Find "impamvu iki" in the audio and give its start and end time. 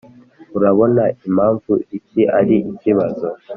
1.27-2.21